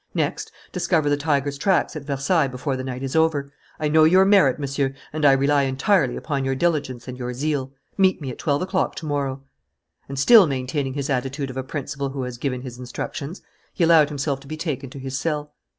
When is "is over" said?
3.03-3.51